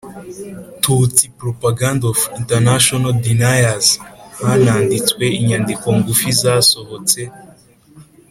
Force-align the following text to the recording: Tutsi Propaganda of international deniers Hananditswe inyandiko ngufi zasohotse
Tutsi 0.81 1.25
Propaganda 1.41 2.03
of 2.11 2.19
international 2.39 3.13
deniers 3.25 3.87
Hananditswe 4.43 5.23
inyandiko 5.39 5.85
ngufi 5.97 6.29
zasohotse 6.41 7.21